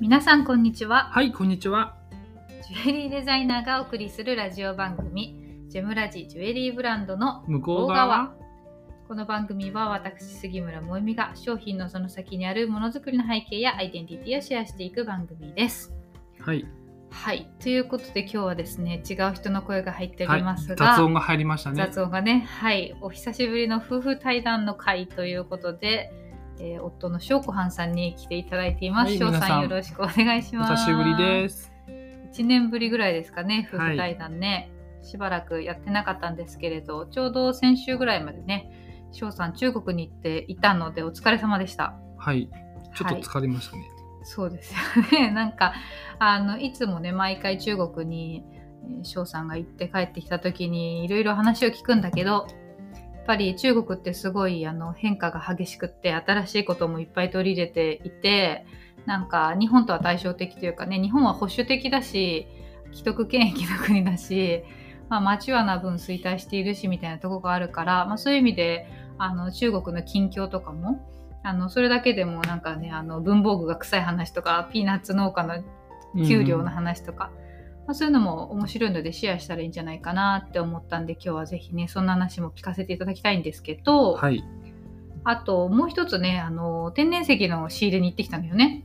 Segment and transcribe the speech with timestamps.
[0.00, 1.94] 皆さんこんにちははい、こんにちは。
[2.68, 5.36] ジュエリーデザイナーがお送りするラジオ番組
[5.68, 8.34] ジェムラジジュエリーブランドの向こう側。
[9.06, 15.92] この番組は私杉村萌実が商品のその先にあるものづくりの背景やアイデンティティをシェアしていく番組です
[16.40, 16.66] はい。
[17.10, 21.76] はいということで今日はですね違う人の声が入っておはいりますが、雑音が入りましたね。
[21.76, 26.10] 雑音がねはいお久しぶりの夫婦対談の会ということで、
[26.58, 29.16] えー夫の翔子はんさんに来ていただいています。
[29.16, 30.86] 翔、はい皆さんよろしくお願いしおます。
[30.86, 31.72] 久しぶりです。
[32.32, 34.70] 1年ぶりぐらいですかね、夫婦対談ね、
[35.02, 41.94] しばらくやってなかったんですけれど、ちょうど先週ぐらいまでね、翔さん中国に行っていたのでお疲れ様でした。
[42.18, 42.48] はい。
[42.94, 43.84] ちょっとはい疲れましたね。
[44.24, 45.30] そうですよね。
[45.34, 45.74] なんか、
[46.18, 48.64] あの、いつもね、毎回中国に、えー
[49.02, 52.46] 翔さんが行って帰ってきた時にいろいろ話を聞くんだけど、
[53.26, 58.66] ぱり中国ってすごいあの変化が激しくって新しいこともいっぱい取り入れていて
[59.06, 62.46] なんか日本とは対照的というかね日本は保守的だし
[62.92, 64.62] 既得権益の国だし、
[65.08, 68.86] まあ、マチュアな分衰退しているしみたいなとこがあるから、まあ、そういう意味で
[69.18, 71.08] あの中国の近況とかも
[71.42, 75.62] あのそれだけでもなんかねあの文房具が臭い話とかピーナッツ農家の
[76.26, 77.32] 給料の話とか、
[77.86, 84.44] まあ、そういうのも面白いのでシェアしたらいいんじゃないかなって思ったんで今日はぜひねそんな話も聞かせていただきたいんですけど、はい。
[85.26, 88.84] あともう一つねあの天然石の仕入れに行ってきたのよね。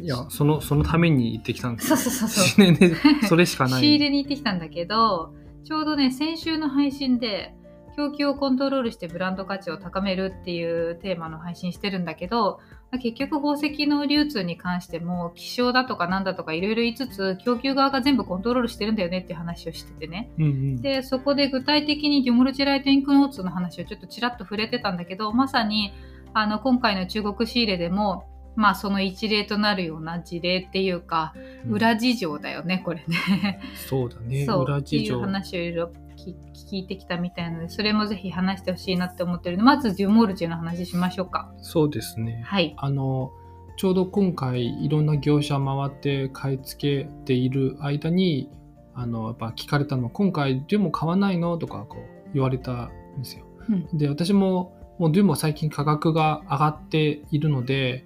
[0.00, 2.94] いや、その、そのために行ってきたんですそうそうそうそう自然で、
[3.26, 3.80] それしかない。
[3.82, 5.34] 仕入れに行ってきたんだけど
[5.64, 7.54] ちょうどね先週の配信で
[7.98, 12.60] 供給をコントロールしてブランド価値を高めるっていうテーマの配信してるんだけど
[13.02, 20.80] 結局宝石の流通に関しても希少だとかなんだとかいろいろ言いつつ供給側が全部コントロールしてるんだよねっていう話をしててねうんうん。
[20.80, 25.92] でそこで具体的にデュモルチライトインクノーツの話をちょっとちらっと触れてたんだけどまさに
[26.34, 31.32] あの今回の中国仕入れでもまあその一例となるような事例っていうか
[31.66, 33.60] うん裏事情だよねこれね。
[33.88, 34.44] そうだね。
[34.46, 35.20] そう裏事っていう情。
[35.20, 36.34] 話をいろいろ聞
[36.70, 42.42] 聞いてきたみたいなのでそれもぜひ話してほしいなって思ってるのでまずデュモルチェの話しましょうかそうですね。
[42.44, 43.32] はいあの、
[43.78, 48.50] ちょうど今回、いろんな業者回って買い付けている間に、
[48.92, 53.44] あの、やっぱ聞かれたのは、今回、デュモ買わないのとか、こう、言われたんですよ。
[53.68, 58.04] うんで、私も、もうデュモ最近価格が上がっているので、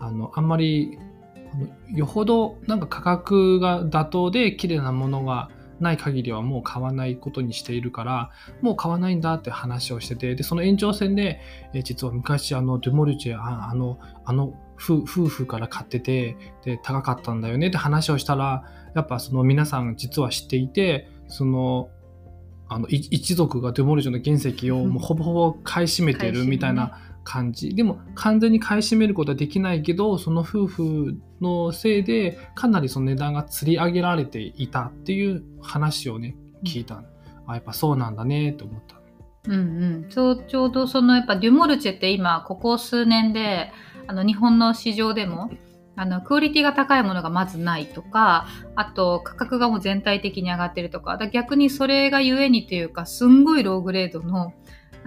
[0.00, 0.98] あの、あんまり、
[1.92, 5.50] よほどなんか価格が妥当で綺麗なものが
[5.80, 11.40] ない限りはもう買わないことにしているから、もう買わないんだって話をしてて、で、その延長線で、
[11.74, 21.90] え実は昔あのデュモルチェああのあの夫婦から買っててで高かったんだよねって話をしたらやっぱその皆さん実は知っていてその
[22.68, 37.02] あの一族がデュモルチェの原石をもうほぼほぼ買い占めてるみたいな感じ、でも完全に買い占めることはできないけどその夫婦のせいでかなりその値段が釣り上げられていたっていう話をね聞いた、
[37.46, 39.00] あやっぱそうなんだねって思った。
[39.48, 40.08] うんうん。
[40.10, 43.72] ちょうちょうどそのやっぱデュモルチェって今ここ数年で
[44.06, 45.50] あの日本の市場でも
[45.96, 54.52] あのクオリティが高いものがまずないとかあと価格がもう全体的に上がってるとかだ逆にそれがゆえにというかすんごいローグレードの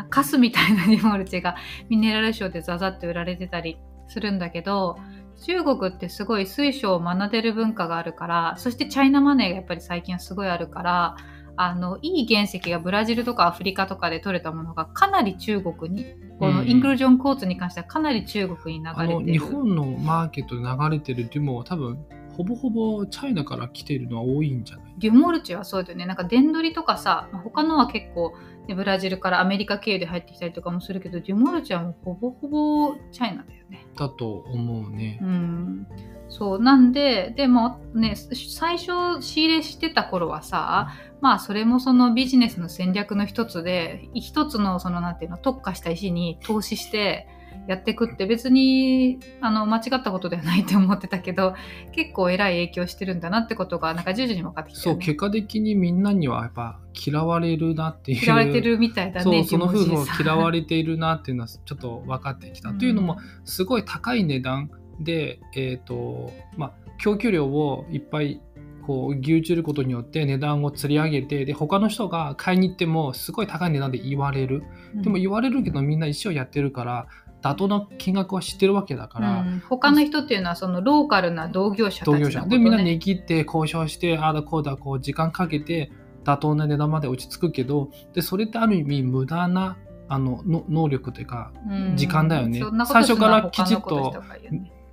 [0.10, 1.56] カスみたいなデュモルチェが
[1.90, 3.78] ミネラルショーでザザって売られてたり
[4.08, 4.98] するんだけど
[5.46, 11.16] 中国ってすごい水晶を学んでる文化があるからそしてチャイナマネーがやっぱり最近はすごいあるから
[11.56, 16.06] あのいい原石がブラジルとかアフリカとかで取れたものがかなり中国に
[16.40, 19.32] このうんインクルージョンコーツに関してはかなり中国に流れてる。
[19.34, 22.00] 日本のマーケットで流れてるデュモは多分
[22.36, 24.86] ほぼほぼチャイナから来ているのは多いんじゃない？
[24.98, 26.08] デュモルチェはそうだよね。
[26.08, 28.34] なんか、電取りとかさ、まあ他のは結構、
[28.68, 33.86] ねブラジルからアメリカ経由で入ってきたりとかもするけど、デュモルチェはもうほぼほぼチャイナだよね。
[33.96, 35.26] だと思うねう。
[35.26, 35.88] ん。
[36.30, 36.62] そう。
[36.62, 40.90] なんで、でもね、最初仕入れしてた頃はさ、
[41.22, 47.28] まあそれもそのビジネスの戦略の一つで、一つのそのなんていうの、特化した石に投資して、
[47.68, 51.56] やっていくって別にあの間違ったことではないって思ってたけど
[51.94, 54.98] 結構偉い影響してるんだなってことがなんか徐々に分かってきたそう。
[54.98, 58.24] 結果的にみんなにはやっぱ嫌われるなっていう。
[58.24, 59.44] 嫌われてるみたいだね。
[59.44, 62.74] その夫婦を嫌われているなっていうのはちょっと分かってきた。
[62.74, 68.42] というのも、すごい高い値段で、えっ、と、まあ、供給量をいっぱい
[68.86, 74.64] こう牛耳ることによって値段を釣り上げてで他の人が買いに行ってもすごい高い値段で言われる
[74.96, 77.08] でも言われるけどみんな一生やってるから
[77.44, 79.64] 妥当な金額は知ってるわけだから、うん。
[79.70, 82.46] 他の人っていうのはそのローカルな同業者たち同業者。
[82.46, 85.92] でみんな値切って交渉してああだこうだこう時間かけて
[86.24, 91.98] 妥当な値段まで落ち着くけどでそれってある意味無駄なあのの能力というかうん。
[91.98, 92.60] 時間だよね。
[92.60, 94.24] そん最初からきちっと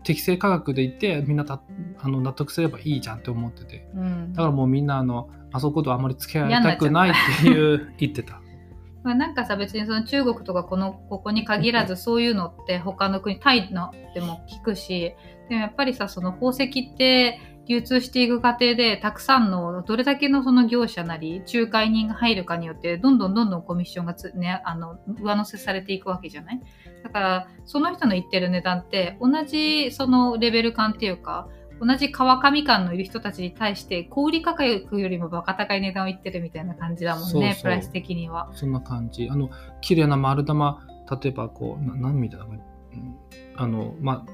[0.02, 1.62] 適正価格で言ってみんなた
[2.00, 3.88] あの納得すればいいじゃんって思ってて。
[3.94, 4.32] うん。
[4.32, 7.92] だからもうみんなあのあそことあんまり付き合いたくないっていう。
[7.98, 8.40] 言ってた。
[9.02, 15.14] まあ、なんかさ別にその中国とかこのここに限らず そういうのって他の国タイのでも聞くし
[15.48, 26.60] でもやっぱりさその宝石って流通していく過程でたくさんのどれだけのその業者なり仲介人が入るかによってどんどんどんどんコミッションがつ、ね、あの上乗せされていくわけじゃない。
[27.04, 31.48] だからその人の言ってる値段って同じそのレベル感っていうか
[31.80, 37.62] 同じ川上感のいる人たちに対して小売価格よりもバカ高い値段を言ってるみたいな感じだもんねそうそう。
[37.62, 38.50] プライス的には。
[38.52, 39.28] そんな感じ。
[39.30, 39.50] あの、
[39.80, 40.86] 綺麗な丸玉、
[41.22, 42.60] 例えばこう、な何ミリだろう、
[42.92, 43.16] うん。
[43.56, 44.30] あの、まあ、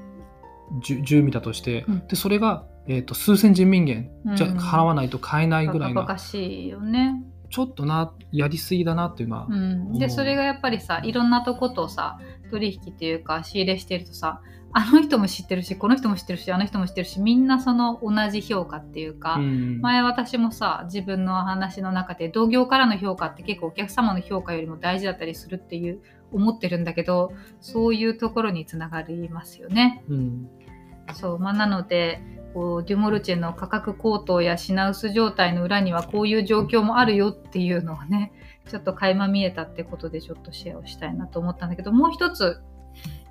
[0.81, 2.07] 10, 10ミリだとして、うん。
[2.07, 7.23] で、それが、えっ、と、数千人民元じゃうん払わないと買えないぐらいな、バカバカしいよね。
[7.49, 9.55] ちょっとな、やりすぎだなっていうのは、う。
[9.55, 12.19] ん、でそれがやっぱりさいろんなとことさ
[12.51, 14.41] 取引っていうか仕入れしてるとさ
[14.77, 19.81] あの人も知ってるしこの人も知ってるしあの人も知ってるしみんなその同じ評価っていうか、うん。
[19.81, 25.99] 前私もさ自分の話の中で同業からの評価って結構お客様の評価よりも大事だったりするっていう
[26.31, 30.03] 思ってるんだけどそういうところにつながりますよね。
[30.09, 30.47] うん。
[31.15, 31.39] そう。
[31.39, 32.21] まあ、なので
[32.53, 38.31] こうデュモルチェの価格高騰や品薄状態の裏にはこういう状況もあるよっていうのをね
[38.69, 42.61] ちょっと垣間見えたってことでちょっとシェアをしたいなと思ったんだけどもう一つ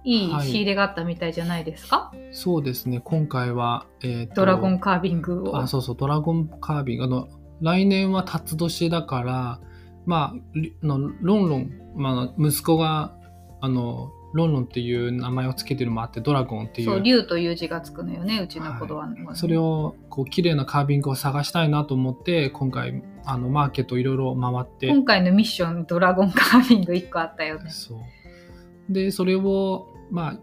[0.05, 5.59] いいはい仕入れがあったみたいじゃないですか、そうですね、今回は、えーとドラゴンカービングを。
[5.59, 7.05] あ、そうそう、ドラゴンカービング。
[7.05, 7.29] あの、
[7.61, 9.61] 来年は辰年だから、
[10.05, 13.17] まあ、のロンロン、まあ、息子が、
[13.61, 27.71] あの、ロンロンっていう名前をつけてるのもあって、ドラゴンっていそうう、竜という字がつくのよねうちの子供は、それを、こう、綺麗なカービングを探したいなと思って、今回、あの、マーケットいろいろ回って、今回のミッションドラゴンカービング1個あったよね。
[27.71, 27.99] そう。
[28.89, 30.39] で、それを、まあ、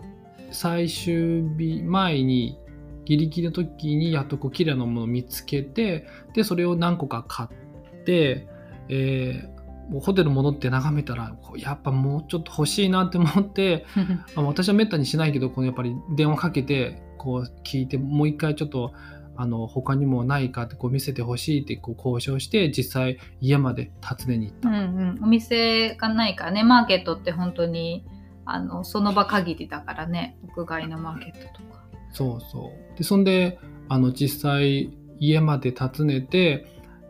[0.51, 2.59] 最終日前に、
[3.05, 8.47] ギリギリの時にやっとこう綺麗なものを見つけて、で、それを何個か買って、
[8.89, 9.53] えー
[9.89, 13.85] もうホテル戻って眺めたら、やっぱもうちょっと欲しいなって思って、
[14.35, 18.93] あ私はめったにしないけど、このやっぱり電話かけて、こう聞いて、もう一回ちょっと、
[19.35, 24.69] あの、他にもないかってこう見せてほしいってこう交渉して、実際家まで訪ねに行った。
[24.69, 24.79] うんう
[25.19, 28.05] ん、お店がないからねマーケットって本当に
[28.45, 31.83] あのその場限りだからね屋外のマーケットとか。
[32.11, 32.97] そうそう。
[32.97, 33.59] で、そんで、
[33.89, 36.67] あの、実際、家まで訪ねて、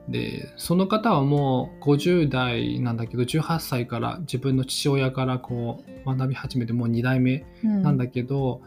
[0.07, 8.61] で、その方はもう50代なんだけど、18歳から自分の父親からこう、学び始めてもう2代目なんだけど、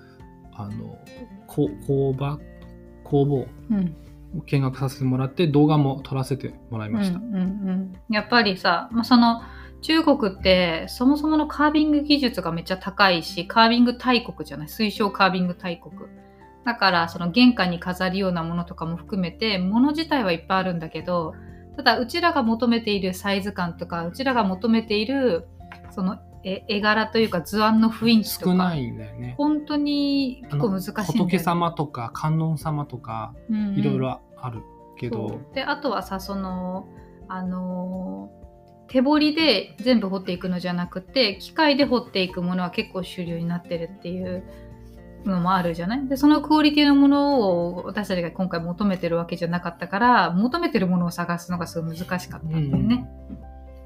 [0.53, 0.99] あの、
[1.47, 2.39] こ工場、
[3.05, 3.97] 工房うん
[4.37, 7.19] を見学させてもらって、動画も撮らせてもらいました。
[7.19, 9.41] うんうんうん、やっぱりさ、まあ、その
[9.83, 14.67] 中国ってそもそものカービング技術がめっちゃ高いしカービング大国じゃない？
[14.67, 15.95] 推奨カービング大国。
[16.65, 21.35] だからその玄関に飾るようなものとかも含めて物自体はいっぱいあるんだけど
[21.77, 25.47] ただうちらが求めているサイズ感とかうちらが求めている
[25.91, 29.35] その絵絵柄というか図案の雰囲気とか少ないんだよね。
[29.39, 33.75] 本当に結構難しいね、仏様とか観音様とか、うんうん。
[33.77, 34.63] いろいろある
[34.97, 35.55] けど、そう。
[35.55, 36.89] であとはさその
[37.29, 38.36] あのー
[38.89, 44.45] 手彫りで全部彫っていくのじゃなくて機械で彫っていくものは結構主流になってるっていう
[45.25, 46.07] のもあるじゃない？
[46.07, 53.09] でそのクオリティのものを私たちが今回求めてるわけじゃなかったから求めてるものを探すのがすごい難しかったんだよね。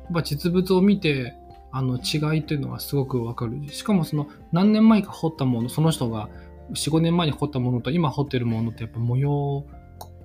[0.04, 1.34] やっぱ実物を見て
[1.72, 3.72] あの違いというのはすごくわかる。
[3.72, 6.28] しかもその何年前か彫ったものその人が
[6.72, 9.64] 45年前に彫ったものと今彫ってるものってやっぱ模様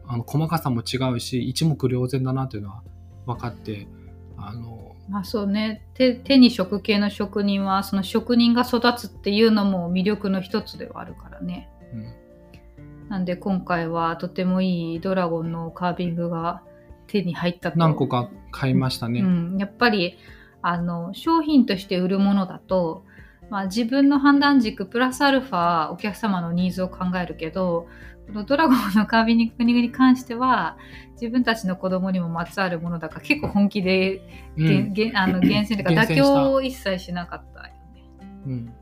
[0.08, 2.84] あの細かさも違うし一目瞭然だなというのは
[3.26, 3.88] 分かって
[4.38, 11.70] あのまあそうね手手に職系の職人はその職人が育つっていうのも魅力の一つではあるからね。
[11.94, 12.26] うん
[13.10, 16.62] なんで今回はとてもいいドラゴンのカービングが
[17.08, 17.78] 手に入ったと。
[17.78, 19.20] 何個か買いましたね。
[19.22, 20.18] うん、やっぱり
[20.62, 23.06] あの商品として売るものだと、
[23.50, 27.88] まあ、自分の判断軸プラスアルファお客様のニーズを考えるけど
[28.48, 30.78] ドラゴンのカービングに関しては
[31.14, 34.22] 自分たちの子供にもまつわるものだから結構本気で、
[34.58, 34.94] うん。
[34.94, 37.72] げんあの厳選というか妥協を一切しなかったよね。
[38.48, 38.74] うん。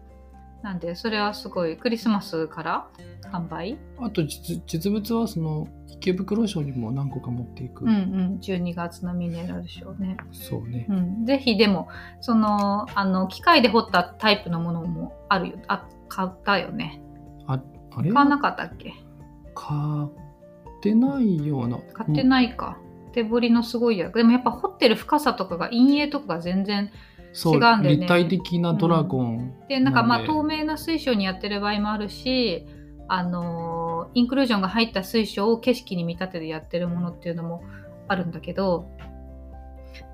[0.64, 2.88] なんでそれはすごいクリスマスから
[3.34, 3.78] 販売？
[4.00, 8.40] あと実実物はその池袋賞にも何個か持っていく、うんうん。
[8.42, 10.16] 12月のミネラルショーね。
[10.32, 10.86] そうね。
[10.90, 11.90] うん、ぜひでも
[12.22, 15.58] そのあの機械で彫ったタイプのものもあるよ。
[15.68, 17.02] あ買ったよね。
[17.46, 18.10] ああれ？
[18.10, 18.94] 買わなかったっけ？
[19.54, 21.80] 買ってないような。
[21.94, 22.78] 買ってないか、
[23.14, 24.10] 手彫りのすごいや。
[24.10, 26.92] でもやっぱ彫ってる深さとかが陰影とかが全然
[27.34, 27.90] 違うんだよね。
[27.90, 32.68] 立体的なドラゴン、でなんかまあ透明な水晶にやってる場合もあるし
[33.08, 37.64] あのインクルージョンが入った水晶を景色に見立ててやってるものっていうのも
[38.08, 38.88] あるんだけど、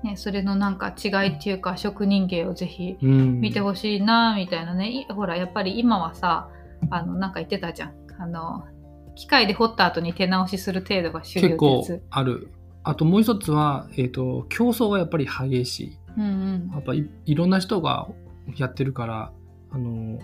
[0.02, 3.40] ね、それのなんか違いっていうか職人芸をぜひうん。
[3.40, 6.48] 見てほしいなみたいなね、いほらやっぱり今はさ
[6.90, 7.92] あのなんか言ってたじゃん。
[8.18, 8.64] あの
[9.14, 12.48] 機械で掘った後に手直しする程度が主流って結構ある。
[12.82, 15.98] あともう一つは、えっ、と、競争がやっぱり激しい。
[16.16, 16.70] うんうん。
[16.72, 18.08] やっぱいいろんな人が
[18.56, 19.32] やってるから、
[19.70, 20.18] あの、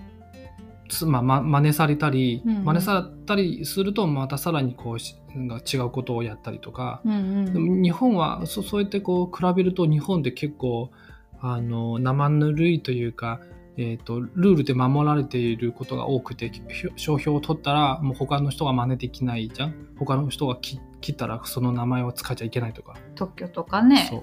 [0.88, 2.64] つまあ、ま、真似されたり、うんうん。
[2.64, 5.16] 真似されたりすると、またさらにこうし、
[5.70, 7.52] 違うことをやったりとか、うんうん。
[7.52, 10.90] でも日本はそそうやってこう比べると日本って結構
[11.40, 13.40] あの生ぬるいというか、
[13.78, 16.50] えー、とルールで守られていることが多くて
[16.96, 19.74] 商標を取ったらもう他の人が真似できないじゃん。
[19.98, 24.06] 他の人が切切ったらその名前を使っちゃいけないとか、特許とかね。
[24.10, 24.22] そう。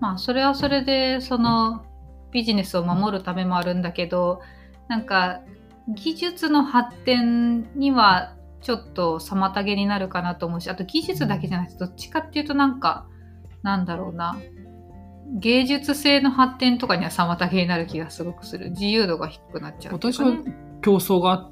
[0.00, 1.84] まあそれはそれでその
[2.32, 4.40] ビジネスを守るためもあるんだけど
[4.88, 5.42] なんか
[5.88, 13.06] 技術の発展にはちょっと妨げになるかなと思うしあと技術だけじゃなくてどっちかっていうとなんか
[13.62, 14.36] なんだろうな
[15.26, 18.70] 芸術性の発展とかには妨げになる気がすごくする。
[18.70, 20.32] 自由度が低くなっちゃうと私は
[20.82, 21.50] 競争があっ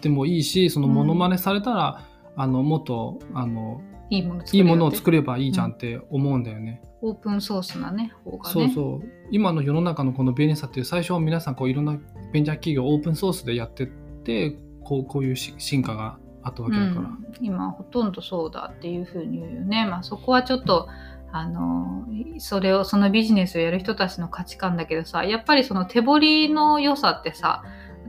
[0.00, 2.04] てもいいしそのモノマネされたら、
[2.36, 6.82] あのもっとあのいいもの作いいものをる作ればいいじゃんって思うんだよね。
[7.00, 8.52] オープンソースなね方がね。
[8.52, 9.08] そうそう。
[9.30, 11.98] 今の世の中のこの便利さっていう最初は皆さんこういろんな
[12.32, 19.86] ベンチャー企業オープンソースでやってってこうこういうし進化があったわけだから、うん、今ほとんどそうだっていうふうに言うよね。
[19.86, 20.88] まあそこはちょっと
[21.32, 22.06] あの
[22.38, 27.62] それをそのビジネスをやる人たちの価値観だけどさやっぱりその手彫りの良さってさ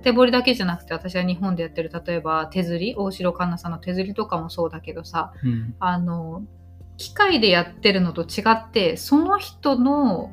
[0.04, 5.76] 手彫りだけじゃなくて私は日本でやってる例えば手刷り大城環奈さんの手刷りとかもそうだけどさうん。
[5.80, 6.44] あの
[6.98, 10.32] 機械でやってるのと違ってその人の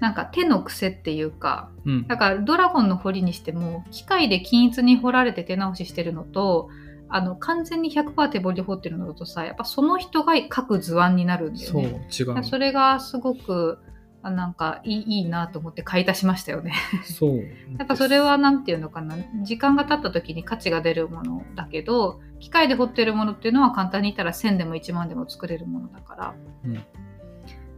[0.00, 2.06] なんか手の癖っていうかうん。
[2.06, 6.70] だからドラゴンの彫りにしても機械で均一に彫られて手直ししてるのと
[7.10, 12.08] あの完全に100%手彫りで彫ってるのとさやっぱその人が書く図案になるんだよそうね。
[12.18, 13.78] 違うそれがすごく
[14.22, 16.72] あなんかいいいいなと思って買い足しましたよね。
[17.04, 17.38] そう
[17.78, 26.34] やっぱそれはなんていうのかな時間が経った時に価値が出るものだけど機械で彫ってるものっていうのは簡単に言ったら1000でも1万でも作れるものだから。
[26.64, 26.84] うん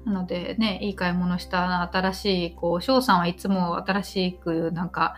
[0.05, 5.15] なのでねいい買い物したな新しいこう翔さんはいつも新しくなんか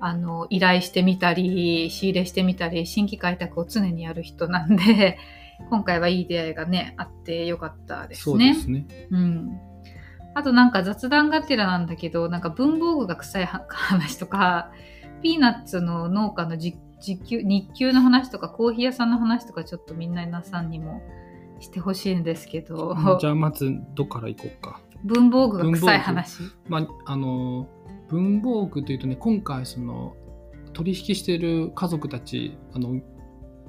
[0.00, 5.18] あの依頼してみたり仕入れしてみたり新規開拓を常にやる人なんで
[5.70, 8.54] 今回はいい出会いがねあってよかったですそうね。
[8.54, 9.60] ですねうん。
[10.36, 14.70] あとなんか雑談がてらなんだけど、なんか文房具が臭いは話とか、
[15.22, 21.00] ピーナッツの農家のじ時給日給の話とか、コーヒー屋さんの話とか、ちょっとみんな皆さんにも
[21.58, 24.82] してほしいんですけど、じゃあまずどっから行こうか。
[25.04, 26.42] 文房具が臭い話。
[26.68, 27.66] まあ、あの
[28.08, 30.14] 文房具というとね今回その
[30.72, 33.00] 取引している家族たちあの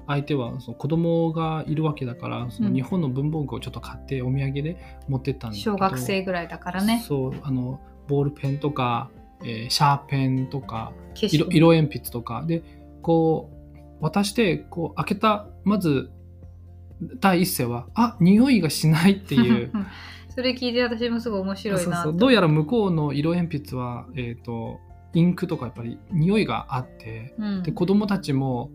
[0.07, 2.73] 相手はその子供がいるわけだからそのうん。
[2.73, 4.77] 日本の文房具をちょっと買ってお土産で
[5.07, 7.03] 持ってったんだけど小学生ぐらいだからね。
[7.05, 9.09] そうあのボールペンとか、
[9.43, 10.93] えーシャーペンとか。
[11.15, 12.43] 色色鉛筆とか。
[12.47, 12.63] で
[13.01, 13.51] こ
[13.99, 16.11] う渡してこう開けたまず
[17.19, 19.71] 第一声はあ匂いがしないっていう
[20.37, 24.79] それ聞いて私もすごい面白いなそうそうどうやら向こうの色鉛筆は、えー、と
[25.15, 27.63] インクとかやっぱり匂いがあってうん。
[27.63, 28.69] で子供たちも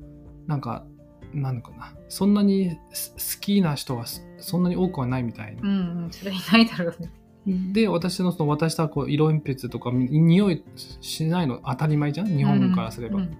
[0.49, 0.85] なんか
[1.33, 1.95] なんのかな。
[2.09, 5.62] そんなにす好きな人がすそんなに多くはないみたいな。
[5.62, 5.64] う。
[5.64, 7.73] んうん、それいないだろうね。
[7.73, 10.64] で私のその渡したこう色鉛筆とか匂い
[11.00, 12.37] しないの当たり前じゃん？
[12.37, 13.19] 日本からすれば。
[13.19, 13.37] うん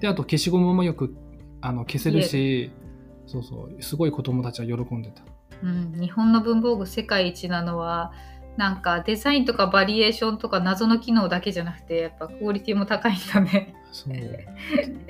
[0.00, 1.14] であと消しゴムもよく
[1.60, 2.70] あの消せるし
[3.26, 3.82] そうそう。
[3.82, 5.22] すごい子供たちは喜んでた。
[5.62, 8.12] うん、日本の文房具世界一なのは
[8.56, 13.74] なんかデザインとかバリエーションとか謎の機能だけじゃなくてやっぱクオリティも高いんだね。
[13.92, 14.14] そう。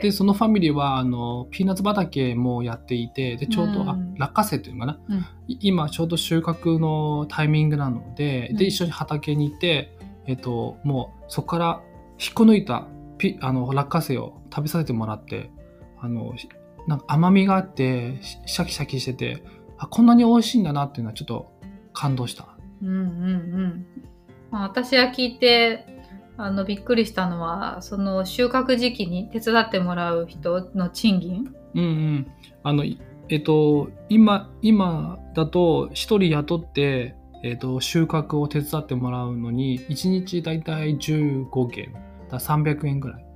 [0.02, 3.88] でそのファミリーはあのピーナッツ畑もやっていてでちょうど、うん。
[3.88, 5.18] あ落花生というのかな、うん。
[5.46, 8.56] い今ちょうど収穫のタイミングなので,、うん。
[8.56, 11.80] で一緒に畑に行って、えっともうそこから
[12.18, 12.88] 引っこ抜いた
[13.18, 15.50] ピあの落花生を食べさせてもらって
[16.00, 16.48] あのし
[16.88, 19.42] なんか甘みがあってシシャキシャキしてて
[19.78, 21.52] あこんなに美味しいんだなっていうのはちょっと
[21.92, 22.48] 感動した。
[22.82, 23.86] うんうんうん
[24.50, 25.86] まあ、私は聞いて
[26.36, 31.54] あのびっくりしたのはその収穫時期に手伝ってもらう人の賃金？
[31.74, 32.26] うんうん。
[32.62, 41.92] あの、いえっと、今、今だと、一人雇って、えっと、収穫を手伝ってもらうのに、1日だいたい15元、
[42.30, 43.26] だ300円ぐらい。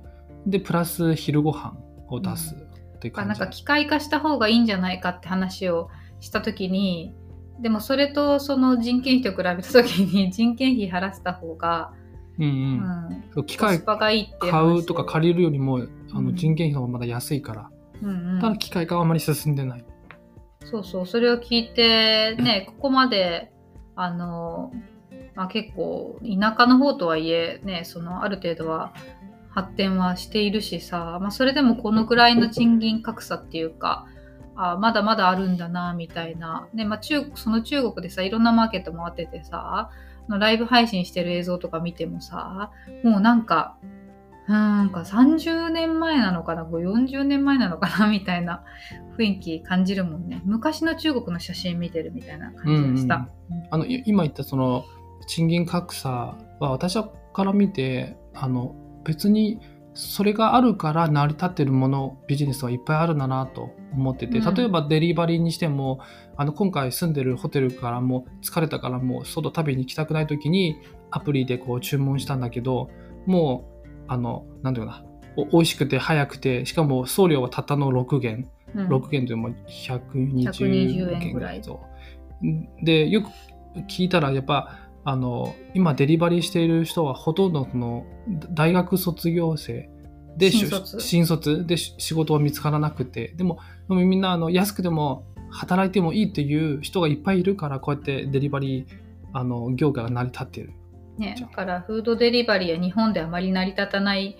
[0.47, 3.29] で、プラス昼ご飯を出すっていう感じ。
[3.29, 5.89] なんか機械化した方がいいんじゃないかって話を
[6.21, 7.13] した時に
[7.61, 11.91] でもそれとその人件費と比べた時に 人件費払ってた方が、
[12.39, 14.25] うん機械買
[14.65, 16.35] うとか借りるよりも、あのうん。
[16.35, 17.69] 人件費の方がまだ安いから。
[18.01, 19.85] うんうん、ただ機械化はあまり進んでない。
[20.63, 23.51] そうそう、それを聞いて、ね、ここまで、
[23.95, 24.71] あの、
[25.35, 28.93] まあ、結構、田舎の方とはいえ、ね、その、ある程度は
[29.49, 34.07] 発展はしているしさ、まあ、それでもこのぐらいの賃金格差っていうか、
[34.63, 36.67] あまだまだあるんだな、みたいな。
[36.73, 39.89] ね、まあ、中、その中国でさ、いろんなマーケット回っててさ、
[40.29, 42.71] のライブ配信してる映像とか見てもさ、
[43.03, 43.77] もうなんか、
[44.47, 48.63] なんか30年前なのかな、40年前なのかな、みたいな
[49.17, 50.41] 雰囲気感じるもんね。
[50.45, 53.27] 昔の中国の写真見てるみたいな感じがした。
[53.71, 54.85] あの今言ったその
[55.27, 56.09] 賃金格差
[56.59, 56.97] は私
[57.33, 59.59] から見てあの別に
[59.93, 64.53] それがあるから成り立ってるものビジネスはいっぱいあるんだなと思ってて、うん。
[64.53, 65.99] 例えばデリバリーにしても
[66.37, 70.77] あの今回住んでるホテルからもう疲れたからもう外食べに行きたくない時に
[71.11, 72.89] アプリでこう注文したんだけど
[73.25, 75.05] もうあのなんていうかな
[75.37, 78.49] お美味しくて早くてしかも送料はたったの6元。
[78.75, 78.87] うん。
[78.87, 81.33] 6元でも120 120円円ぐらい。
[81.33, 81.81] ぐらいそ
[82.41, 83.29] うでよく
[83.87, 88.05] 聞いたらやっぱあの今デリバリーしている人はほとんどその
[88.51, 89.89] 大学卒業生
[90.37, 90.99] でし新卒。
[90.99, 91.65] 新卒。
[91.65, 93.33] でし仕事は見つからなくて。
[93.35, 98.85] でもでもみんなあの安くても働いてもいいっていう人がいっぱいいるからこうやってデリバリー
[99.33, 100.73] あの業界が成り立っている。
[101.17, 104.37] ね、だからフードデリバリーは日本であまり成り立たない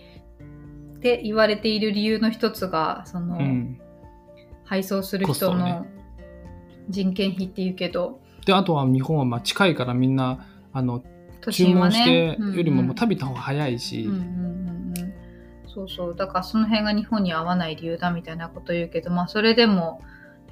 [0.98, 3.80] って言われている理由の一つがその、うん、
[4.64, 6.02] 配送する人のね。
[6.90, 11.04] 人件費っていうけど、であとは日本はまあ近いからみんなあの
[11.42, 15.14] 都注文してよりももう食べた方が早いし、うんうんうんうん。
[15.68, 16.16] そうそう。
[16.16, 20.02] だからその辺が日本に合わない理由だみたいなこと言うけどまあそれでも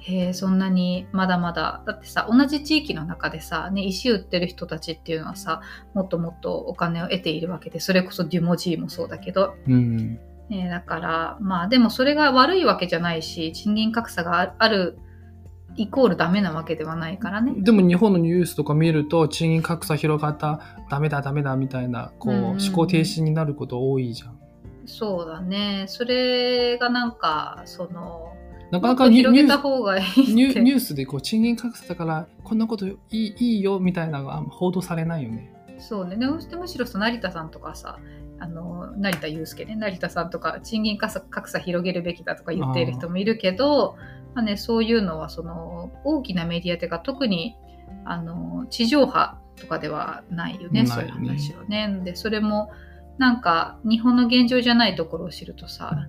[0.00, 1.82] へえそんなにまだまだ。
[1.86, 5.60] だってさ同じ地域の中でさ、ね、石売ってる人たちっていうのはさ
[5.94, 14.98] もっともっとお金を得ているわけでそれこそデュモジーもそうだけど、うんね、だからまあでもそれが悪いわけじゃないし賃金格差があある
[15.76, 17.54] イコールダメなわけではないからね。
[17.56, 24.38] でも日本のニュースとか見ると賃金格差広がったダメだダメだみたいなこう、うんうんうん思考停止になること多いじゃん。
[24.86, 28.34] そうだねそれがなんかその
[28.70, 35.52] なかなか広げたー方がいいスニュースでこう賃金格差だからこんなこといいいいよみたいなのが報道されないよね。
[35.78, 36.16] そうね。
[36.16, 37.98] でむむしろさ成田さんとかさ、
[38.38, 43.96] あの成田悠介ね、成田さんとか賃金格差格差広げるべきだとか言っている人もいるけど、
[44.34, 47.56] まあね、そういうのはその大きなメディアというか特に
[48.04, 50.86] あの地上波とかではないよね、ね。
[50.86, 52.00] そういう話はね。
[52.04, 52.70] で、それも
[53.18, 56.08] なんか日本の現状じゃないところを知るとさ、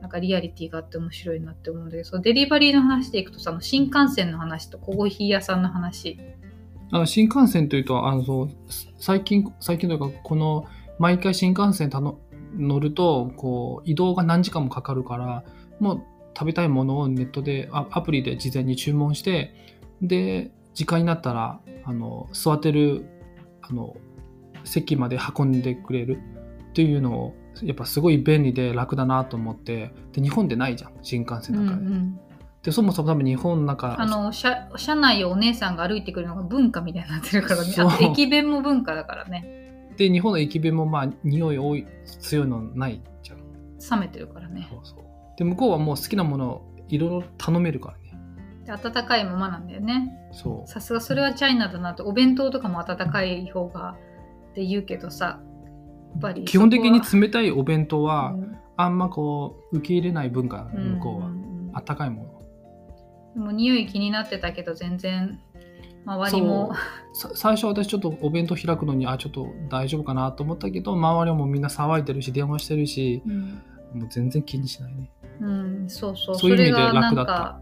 [0.00, 6.18] なんかリアリティがあって面白いなって思うんだけど、そうデリバリーの話でいくとさ、新幹線の話とコーヒー屋さんの話、
[6.92, 8.50] あの新幹線というとあのそう
[8.98, 10.66] 最近最近というかこの
[10.98, 12.18] 毎回新幹線たの
[12.56, 15.44] 乗るとこう移動が何時間もかかるから
[15.78, 16.02] もう
[16.40, 19.54] 食べたいものをネットであアプリで事前に注文して
[20.00, 23.04] で時間になったらあの座ってる
[23.60, 23.94] あの
[24.64, 26.18] 席まで運んでくれる
[26.70, 32.20] っていうのをやっぱすごい便利で楽だなと思ってで日本でないじゃん新幹線うんなかで,、ん。
[32.62, 37.74] でそもそも多分日本の中あの車車内をお姉さんが歩いてくるのが文化みたいになってるからね。
[38.00, 39.92] 駅弁も文化だからね。
[39.98, 44.00] で日本の駅弁もまあ匂い多い強いのないじゃん。
[44.00, 44.66] 冷めてるからね。
[44.70, 48.18] そうそうで向こうはもう好きなものをいろいろ頼めるからね。
[48.66, 50.10] で温かいままなんだよね。
[50.32, 50.70] そう。
[50.70, 53.96] さすがそれはチャイナだなとお弁当とかも温かい方が
[54.50, 55.40] って言うけどさ。
[56.12, 58.56] やっぱり基本的に冷たいお弁当ははうん。
[58.76, 62.42] あんまこう受け入れない文化向こうは、んんんあったかいもの。
[63.34, 65.38] でも匂い気になってたけど全然
[66.04, 66.72] 周りも。
[67.12, 73.62] さ最初私ちょっとお弁当開くのにあちょっと大丈夫かなと思ったけど周りはもうみんな騒いでるし電話してるしうん
[73.94, 76.38] もう全然気にしないねうん、そうそう。
[76.38, 77.60] そういう意味で楽だったなんか、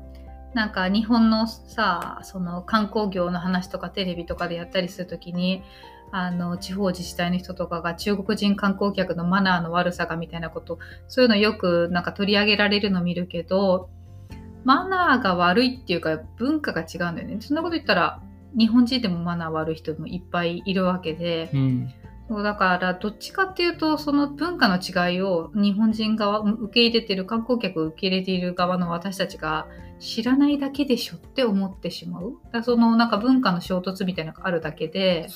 [0.55, 5.63] なんか日本のさ、その観光業の話とかテレビとかでやったりするときに、
[6.11, 13.91] あの、地方自治体の人とかが中国人観光客のマナーの悪さがみたいなこと、そういうのよくなんか取り上げられるの見るけど、
[14.65, 17.37] マナーが悪いっていうか文化が違うんだよね。
[17.41, 18.21] そんなこと言ったら、
[18.57, 21.93] 日本人でもマナー悪い人もいっぱいいるわけで、うん
[22.29, 29.67] そうだからどっちかっていうとその文化の違いを日本人側受け入れてる観光客を受け入れている側の私たちが
[29.99, 32.35] 知らないだけでしょって思ってしまう。
[32.53, 35.29] だそのなんか文化の衝突みたいなのがあるだけで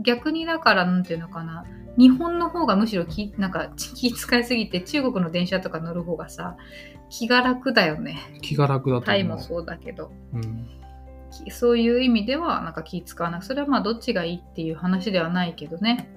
[0.00, 1.64] 逆にだからなんていうのかな。
[1.98, 6.56] 日本の方がむしろ気なんか気使いすぎて中国の電車とか乗る方がさ
[7.10, 8.20] 気が楽だよね。
[8.40, 10.12] 気が楽だとタイもそうだけど。
[10.32, 10.68] うん、
[11.30, 16.08] きそういう意味ではなんか気使わないそれはまあどっちがいいっていう話ではないけどね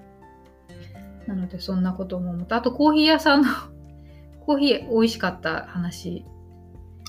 [1.32, 2.58] なのでそんなことも思った。
[2.58, 3.48] あとコーヒー屋さんの
[4.46, 6.26] コーヒー美味しかった話。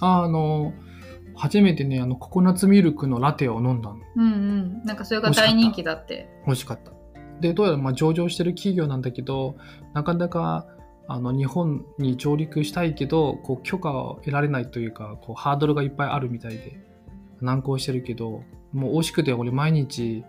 [0.01, 0.73] ああの
[1.35, 3.97] 初めてねあのココナッツミルクのラテを飲んだの。
[4.17, 4.83] うんうん。
[4.85, 6.29] なんかそれが大人気だって。
[6.47, 6.93] 美味しかった。
[7.41, 9.57] でどうやらまあ上場してる企業なんだけど
[9.95, 10.67] なかなか
[11.09, 16.79] あの日本に上陸したいけどこう許可を得られないというかこうハードルがいっぱいあるみたいで
[17.41, 20.25] 難航してるけどもう美味しくて俺毎日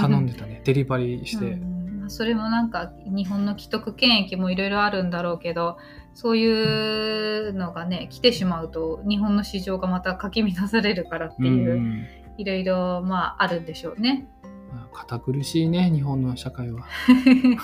[0.00, 0.62] 頼んでたね。
[0.64, 5.78] デリバリーして、うんまあそれもなんか日本の既得権益もいろいろあるんだろうけど
[6.12, 14.28] そういうのがね来てしまうと日本の市場がまたかき乱されるからっていう、んいろいろまああるんでしょうね。
[14.70, 16.84] まあ堅苦しいね日本の社会は。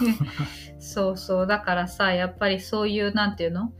[0.80, 1.46] そうそう。
[1.46, 3.72] だからさやっぱりそういうなんていうの？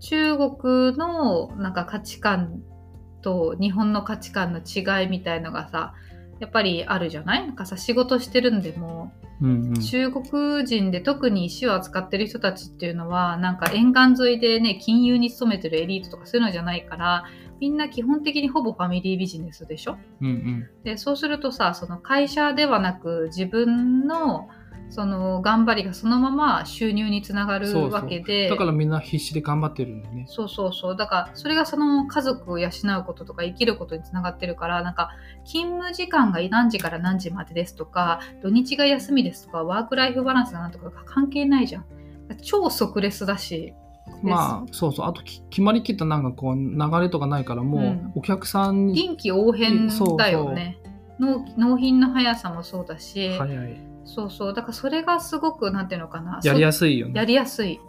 [0.00, 2.62] 中国のなんか価値観
[3.22, 5.94] と日本の価値観の違いみたいのがさ
[6.40, 7.46] やっぱりあるじゃない？
[7.46, 9.80] なんかさ仕事してるんでもうんうん。
[9.80, 17.24] 中国人で特に石を扱ってる人たちっていうのはなんか沿岸沿いでね金融に勤めてるエリートとかそういうのじゃないから
[17.60, 19.96] みんな基本的にほぼファミリービジネスでしょ？
[20.20, 20.68] うんうん。
[20.84, 24.48] でそうするとさその会社ではなく自分の
[24.94, 28.48] その頑張りがそのまま収入につながるわけで。
[28.48, 30.24] だからみんな必死で頑張ってるんだよね。
[30.28, 30.96] そうそうそう。
[30.96, 35.10] だからそれがその家族を養うこととか生きることにつながってるからなんか
[35.44, 41.84] 勤務時間が何時から何時までですとか土日が休みですとかワークライフバランスがなんとかが関係ないじゃん。
[42.40, 43.74] 超即レスだし。
[44.22, 45.06] まあそうそう。
[45.06, 48.12] あとき決まりきったなんかこう流れとかないからもう、うん。
[48.14, 50.78] お客さんに臨機応変だよね
[51.18, 53.80] 納納品の速さもそうだし、早い。
[54.04, 56.40] そうそうだからそれがすごくなんていうのかな。
[56.42, 57.14] やりやすいよね。
[57.14, 57.80] やりやすい。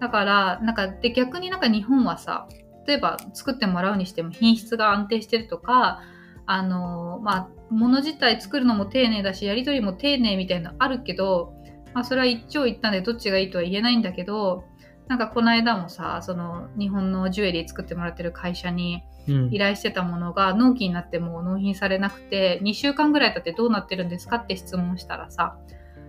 [0.00, 2.48] だから、なんか、で、逆になんか日本はさ、
[2.88, 6.00] 例えば作ってもらうにしても品質が安定してるとか、
[6.46, 11.54] あの、まあ、物自体作るのも丁寧だし、やり取りも丁寧みたいなのあるけど、
[11.94, 14.64] まあ、それは一長一短でどっちがいいとは言えないんだけど、
[15.12, 25.58] なんかこの間もさ、その日本のジュエリー作ってもらってる会社にうん依頼してたものが納期になってもう納品されなくて、2週間ぐらい経ってどうなってるんですかって質問したらさ、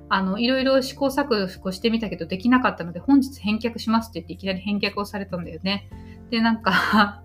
[0.07, 5.89] あの、いろいろ試行錯誤してみたけどできなかったので、本日返却しますって言っていきなり返却をされたんだよね。
[6.29, 7.23] で、なんか、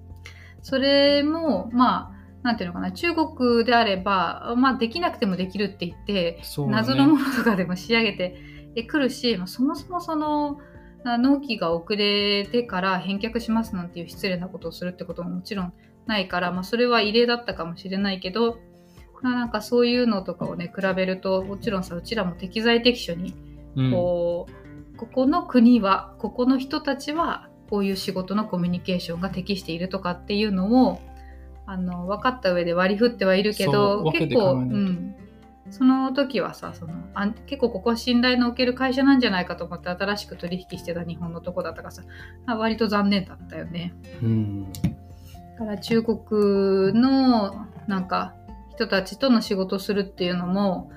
[0.62, 10.62] それも、まあ、なんていうのかな、中国であれば、まあ、できなくてもできるって言って、ね謎のものとかでも仕上げてくるし、まあ、そもそもその、あ
[11.16, 15.72] 納期が遅れてから返却しますなんていう失礼なことをするってことももちろん
[16.06, 18.58] ないから、まあ、それは異例だったかもしれないけど、
[19.22, 23.34] まあ、なんかそういうのとかをね比べるともちろんさうちらも適材適所に
[23.76, 23.90] うん。
[23.92, 24.46] こ
[24.94, 31.00] う、ここの国はここの人たちはこういう仕事のコミュニケーションが適しているとかっていうのを
[31.66, 35.14] あの分かった上で割り振ってはいるけそど結構、うん、
[35.70, 42.02] その時はさそのあん結構ここは信頼のおける会社なんじゃないかと思って新しく取引してた日本のとこだったからさ
[42.46, 43.94] あ割と残念だったよね。
[44.22, 44.72] うん。
[44.72, 44.80] だ
[45.58, 48.34] から中国のなんか
[48.70, 50.90] 人たちとの仕事をするっていうのも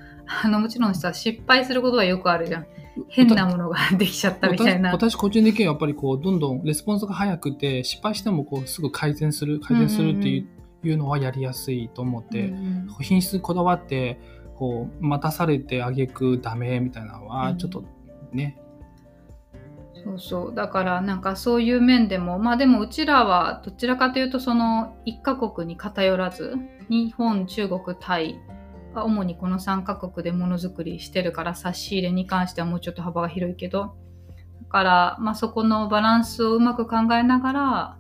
[0.44, 2.68] あのもちろんさ失敗することはよくあるじゃん。
[3.08, 4.92] 変なものができちゃったみたいな。
[4.92, 10.40] 私私個人的にはやっぱりこうどんどんレスポンスが早くて失敗してもこうすぐ改善する改善するってい
[10.84, 14.20] う,、いうのはやりやすいと思って、うん品質こだわって
[14.62, 17.28] こう待たされてあげくダメみたいなのうん。
[17.30, 17.84] はちょっと
[18.32, 18.62] ね、
[20.04, 20.56] そうそう。
[20.56, 26.58] だからなんかそういう面でもまあでもうちらはどちらかというとその1カ国に偏らず
[26.90, 28.40] 日本中国タイ
[28.94, 33.96] が主にこの3カ国でものづくりしてるから差し入れに関してはもうちょっと幅が広いけど
[34.62, 37.98] だから、まあ、そこのバランスをうまく考えながら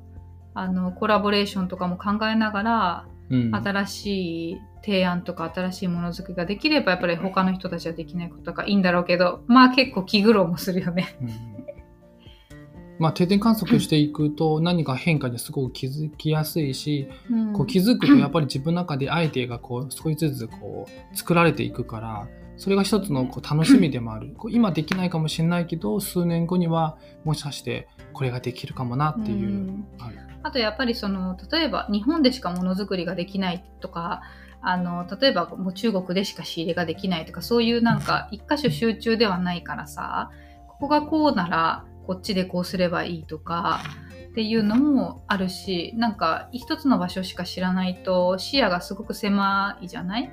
[0.53, 3.55] あのコラボレーションとかも考えながらうん。
[3.55, 11.15] 新しい提案とか新しいものづくりができればやっぱり他の人たちはできないことがいいんだろうけどまあ結構気苦労もするよね。
[11.21, 11.51] うん。
[12.99, 17.53] まあ、定点観測していくと何か変化にすごく気づきやすいし、うん。
[17.53, 22.27] こう気づくとやっぱり自分の中でアイデアがこう少しずつこう作られていくから
[22.61, 24.33] それが一つのこう楽しみでもある。
[24.37, 29.83] こう今できないかもしれないけど数年後にはもしかしてこれができるかもなっていう、う
[30.43, 34.21] あとやっぱりその例えば日本でしかものづくりができないとか
[34.61, 40.29] あの例えばもう中国でしか仕入れができないとかそういうなんか一箇所集中ではないからさ
[40.67, 43.81] ここがこうならこっちでこうすればいいとか
[44.29, 50.31] っていうのもあるしなんか一つの場所しか知らないと視野がすごく狭いじゃない、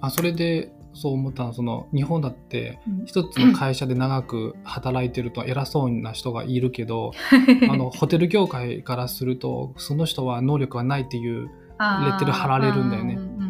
[0.00, 3.06] あそれでそう思ったのはその日本だってうん。
[3.06, 7.12] 一つの会社で長く働いてると偉そうな人がいるけど
[7.70, 13.14] あのホテル業界からするとその人は能力がないっていうレッテル貼られるんだよね。
[13.14, 13.48] うんうんうんうん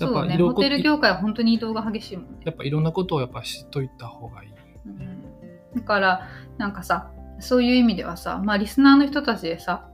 [0.00, 0.36] やっぱね。
[0.36, 2.38] ホテル業界は本当に移動が激しいもんね。
[2.44, 4.50] やっぱいろんなことをやっぱ知っといた方がいい。
[5.76, 6.28] だから
[6.58, 9.88] なんかさそういう意味ではさ、まあ、リスナーの人たちでさ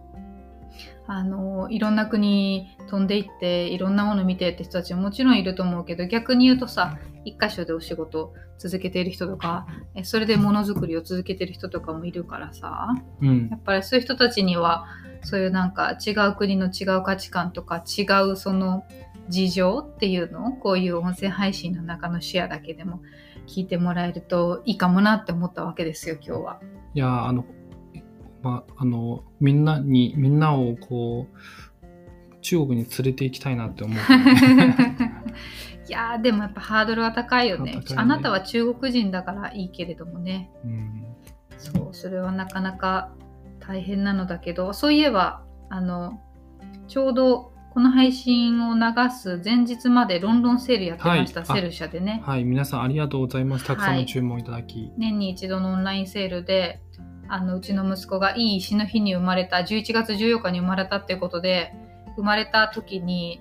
[1.12, 14.87] あのいろんな国飛んでいっていろんなもの見てって人たちももちろんいると思うけど逆に言うとさ一箇所でお仕事続けている人とかえそれでものづくりを続けてる人とかもいるからさうんやっぱりそういう人たちには
[15.25, 18.85] そういうなんか違う国の違う価値観とか違うその
[19.29, 23.03] 事情っていうのをこういう音声配信の中のシェアだけでも
[23.49, 26.61] 聞いてもらえるといいかもなって思ったわけですよ今日は。
[26.94, 27.44] いやあの
[28.42, 31.37] まああのみんなにみんなをこう
[32.40, 33.96] 中国に連れて行きたいなって思う、
[35.88, 37.74] いやーでもやっぱハードルは高いよね。
[37.74, 37.83] ね。
[37.96, 40.50] あなたは中国人だからいいけれどもね。
[40.64, 41.05] うん、
[41.59, 43.11] そうそれはなかなか
[43.59, 46.20] 大変なのだけどそういえばあの
[46.88, 51.50] ちょうどこの配信を流す前日までロンドンセールやってました、はい。
[51.50, 52.20] あセル社でね。
[52.26, 52.44] はい。
[52.44, 53.64] 皆さんありがとうございます。
[53.64, 54.00] たくさんはい。
[54.00, 56.81] の注文いただき、年に一度のオンラインセールで
[57.30, 61.72] あのうちの息子がいい石の日に生まれた11月14日に生まれたっていうことで
[62.16, 63.40] 生まれた時に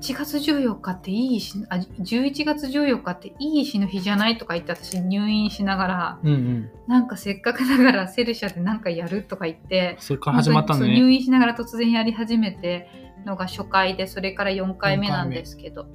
[0.00, 6.70] 1月14日っていい石あ11月14日っていい石の日じゃないとか言って私入院しながらうんうん。
[6.86, 12.88] なんかせっかくだからセルシャでなんかやるとか言ってそれから始まったん本当にそう入ね院しながら突然やり始めて
[13.24, 15.86] のが初回でそれから4回目なんですけど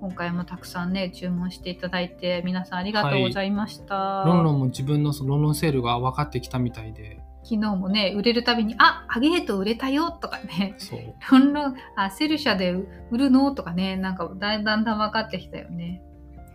[0.00, 7.20] 今回もたくさんね注文していただいて皆さんありがとうございました、ロンロンも自分のそのロンロンセールが分かってきたみたいで。
[7.48, 10.74] 昨日もね売れるたびに「あアゲート売れたよ」とかね。
[10.78, 16.02] そう「ロンロンあセルシャで売るの?」とかねなんかだんだんだん分かってきたよね。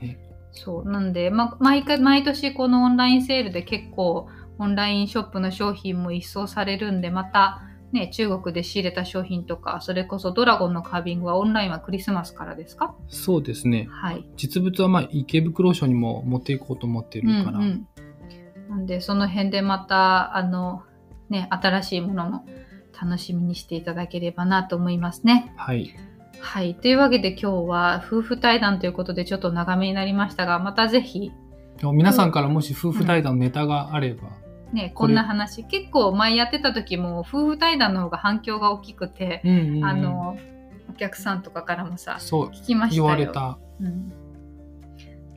[0.02, 0.18] ね。
[0.52, 0.92] そう。
[0.92, 4.28] なんで、ま、毎回毎年このオンラインセールで結構
[4.60, 12.96] オンラインショップの商品も一掃されるんでまたね中国で仕入れた商品とかそれこそドラゴンのカービングはオンラインはクリスマスからですか？
[13.08, 14.26] そうですねはい。
[14.38, 17.88] 実物はまあ池袋署にも持っていこうと思ってるから、うんうん、
[18.70, 20.84] なんでその辺でまたあの
[21.30, 22.46] ね新しいものも
[23.02, 25.54] 楽しみにしていただければなと思いますね。
[25.58, 25.96] はい
[26.40, 26.74] はい。
[26.74, 31.32] というわけで今日は夫婦対談ということでちょっと長めになりましたが、またぜひ
[31.94, 34.41] 皆さんからもし夫婦対談のネタがあれば、ね、こ
[34.74, 40.38] れこんな話、結構前やってた時も夫婦対談の方が反響が大きくて、うんうんうんあの、
[40.90, 43.04] お客さんとかからもさ、そう聞きましたよ。
[43.04, 44.10] 言われたうん。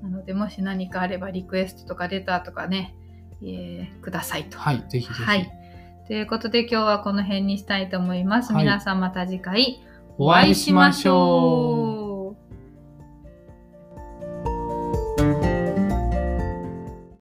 [0.03, 2.95] なので、もし何かあればリクエストとかレターとかね、
[3.43, 4.59] えーくださいと。
[4.59, 5.51] はいぜひぜひ、はい。
[6.07, 8.53] ということで今日はこの辺にしたいと思います。
[8.53, 9.81] はい皆さんまた次回
[10.19, 12.04] お会いしましょう